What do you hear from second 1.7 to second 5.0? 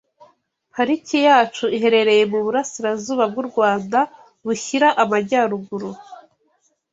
iherereye mu burasirazuba bw’u Rwanda bushyira